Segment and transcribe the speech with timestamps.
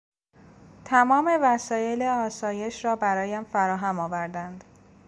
[0.85, 4.63] تمام وسایل آسایش را برایم فراهم آوردند.